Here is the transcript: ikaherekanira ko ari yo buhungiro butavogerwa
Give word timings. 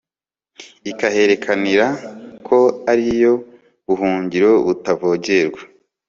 ikaherekanira 0.91 1.87
ko 2.47 2.59
ari 2.91 3.05
yo 3.23 3.33
buhungiro 3.87 4.51
butavogerwa 4.65 5.61